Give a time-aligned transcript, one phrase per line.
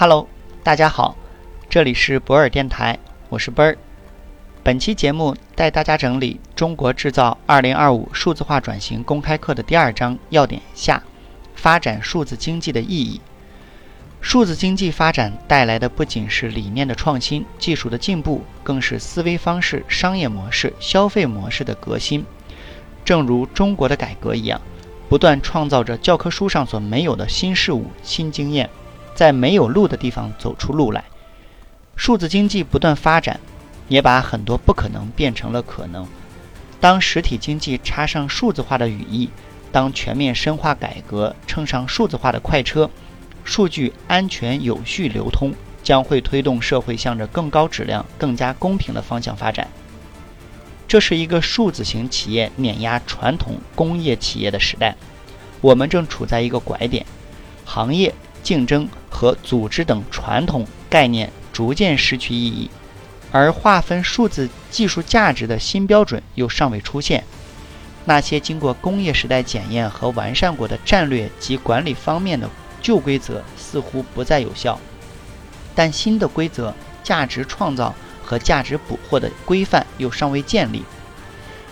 [0.00, 0.26] Hello，
[0.62, 1.14] 大家好，
[1.68, 2.98] 这里是博尔电台，
[3.28, 3.76] 我是奔儿。
[4.62, 11.02] 本期节目带大家整理《中国制造2025数字化转型公开课》的第二章要点下：
[11.54, 13.20] 发展数字经济的意义。
[14.22, 22.24] 数字经济发展带来的不仅是理念的创新、技术的进步，更是思维方式、商业模式、消费模式的革新。
[23.04, 24.58] 正如中国的改革一样，
[25.10, 28.70] 不断创造着教科书上所没有的新事物、新经验，
[29.14, 31.04] 在没有路的地方走出路来。
[31.96, 33.38] 数字经济不断发展，
[33.88, 36.06] 也把很多不可能变成了可能。
[36.80, 39.28] 当实体经济插上数字化的羽翼，
[39.70, 42.88] 当全面深化改革乘上数字化的快车，
[43.44, 45.52] 数据安全有序流通，
[45.82, 49.68] 将会推动社会向着更高质量、更加公平的方向发展。
[50.88, 54.96] 这是一个数字型企业碾压传统工业企业的时代，
[55.60, 57.04] 我们正处在一个拐点，
[57.64, 58.88] 行业竞争
[59.20, 62.70] 和组织等传统概念逐渐失去意义，
[63.30, 67.22] 而划分数字技术价值的新标准又尚未出现。
[68.06, 72.48] 那些经过工业时代检验和完善过的战略及管理方面的
[72.80, 74.80] 旧规则似乎不再有效，
[75.74, 77.94] 但新的规则价值创造。
[78.22, 80.84] 和价值捕获的规范又尚未建立，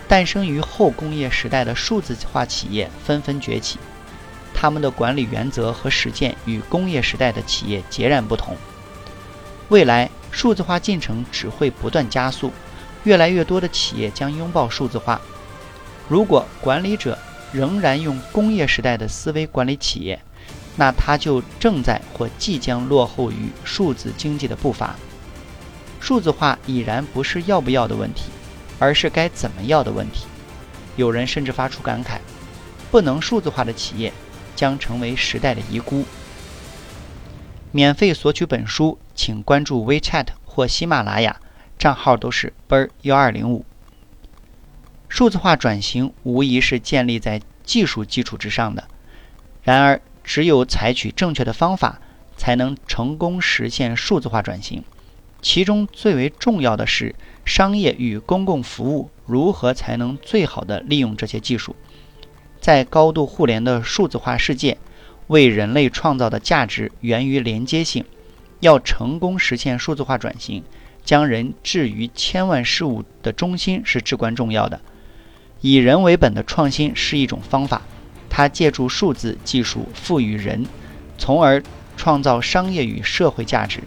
[0.09, 3.79] 诞生于后工业时代的数字化企业纷纷崛起，
[4.61, 8.57] 他们的管理原则和实践与工业时代的企业截然不同。
[9.69, 12.51] 未来数字化进程只会不断加速，
[13.05, 15.21] 越来越多的企业将拥抱数字化。
[16.09, 17.17] 如果管理者
[17.53, 20.19] 仍然用工业时代的思维管理企业，
[20.75, 24.93] 那他就正在或即将落后于数字经济的步伐。
[26.01, 28.23] 数字化已然不是要不要的问题，
[28.77, 30.25] 而是该怎么要的问题。
[30.97, 32.17] 有人甚至发出感慨：
[32.91, 34.11] 不能数字化的企业
[34.59, 36.03] 将成为时代的遗孤。
[37.71, 41.39] 免费索取本书，请关注 WeChat 或喜马拉雅，
[41.77, 43.63] 账号都是奔儿幺二零五。
[45.07, 48.89] 数字化转型无疑是建立在技术基础之上的，
[49.63, 52.01] 然而只有采取正确的方法，
[52.35, 54.83] 才能成功实现数字化转型。
[55.41, 61.77] 其中最为重要的是，商业与公共服务如何才能最好的利用这些技术，
[62.59, 64.77] 在高度互联的数字化世界，
[65.27, 68.05] 为人类创造的价值源于连接性。
[68.59, 70.63] 要成功实现数字化转型，
[71.05, 74.81] 将人置于千万事物的中心是至关重要的。
[75.61, 77.81] 以人为本的创新是一种方法，
[78.29, 80.65] 它借助数字技术赋予人，
[81.17, 81.63] 从而
[81.95, 83.81] 创造商业与社会价值。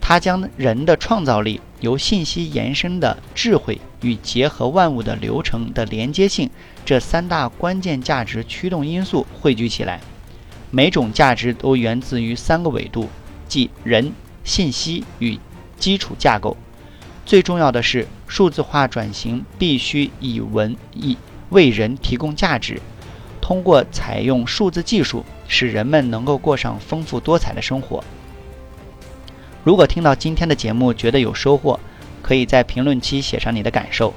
[0.00, 6.50] 它将人的创造力、由信息延伸的智慧与结合万物的流程的连接性
[6.84, 10.00] 这三大关键价值驱动因素汇聚起来。
[10.72, 13.08] 每种价值都源自于三个维度，
[13.46, 15.38] 即人、信息与
[15.78, 16.56] 基础架构。
[17.24, 21.16] 最重要的是，数字化转型必须以文以
[21.50, 22.82] 为人提供价值，
[23.40, 28.02] 通过采用数字技术，使人们能够过上丰富多彩的生活。
[29.66, 31.80] 如果听到今天的节目觉得有收获，
[32.22, 34.14] 可以在评论区写上你的感受，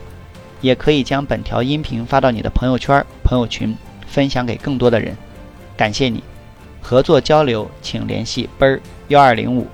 [0.62, 5.18] 也可以将本条音频发到你的朋友圈、朋友群，分享给更多的人。
[5.76, 6.24] 感谢你，
[6.80, 9.66] 合作交流请联系奔儿幺二零五。